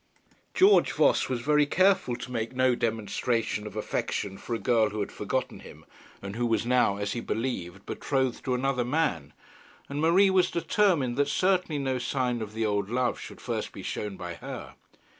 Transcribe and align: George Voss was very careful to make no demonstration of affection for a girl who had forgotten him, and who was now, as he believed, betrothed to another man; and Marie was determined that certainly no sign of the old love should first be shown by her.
George 0.55 0.93
Voss 0.93 1.29
was 1.29 1.41
very 1.41 1.67
careful 1.67 2.15
to 2.15 2.31
make 2.31 2.55
no 2.55 2.73
demonstration 2.73 3.67
of 3.67 3.75
affection 3.75 4.35
for 4.35 4.55
a 4.55 4.57
girl 4.57 4.89
who 4.89 4.99
had 4.99 5.11
forgotten 5.11 5.59
him, 5.59 5.85
and 6.23 6.35
who 6.35 6.47
was 6.47 6.65
now, 6.65 6.97
as 6.97 7.11
he 7.13 7.19
believed, 7.19 7.85
betrothed 7.85 8.43
to 8.45 8.55
another 8.55 8.83
man; 8.83 9.31
and 9.87 10.01
Marie 10.01 10.31
was 10.31 10.49
determined 10.49 11.17
that 11.17 11.27
certainly 11.27 11.77
no 11.77 11.99
sign 11.99 12.41
of 12.41 12.53
the 12.55 12.65
old 12.65 12.89
love 12.89 13.19
should 13.19 13.39
first 13.39 13.71
be 13.71 13.83
shown 13.83 14.17
by 14.17 14.33
her. 14.33 14.73